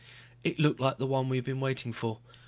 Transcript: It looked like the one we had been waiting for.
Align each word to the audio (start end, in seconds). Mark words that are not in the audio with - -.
It 0.43 0.57
looked 0.57 0.79
like 0.79 0.97
the 0.97 1.05
one 1.05 1.29
we 1.29 1.37
had 1.37 1.43
been 1.45 1.59
waiting 1.59 1.93
for. 1.93 2.21